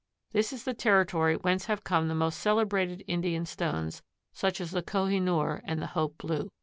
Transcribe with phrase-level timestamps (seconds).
[0.31, 4.01] This is the territory whence have come the most celebrated Indian stones,
[4.33, 6.49] such as the Kohinoor and the Hope Blue.